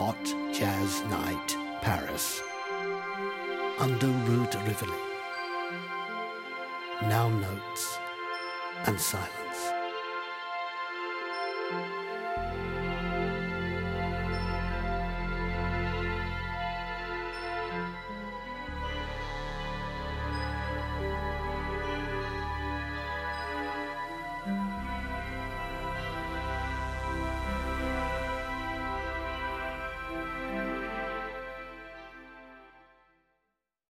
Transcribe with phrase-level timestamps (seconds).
[0.00, 2.40] hot jazz night, Paris.
[3.78, 4.96] Under Rue de Rivoli.
[7.02, 7.98] Now notes
[8.86, 9.79] and silence.